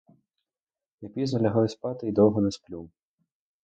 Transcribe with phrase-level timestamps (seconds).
[1.01, 2.89] Я пізно лягаю спати й довго не сплю.